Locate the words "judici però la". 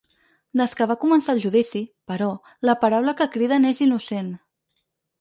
1.43-2.77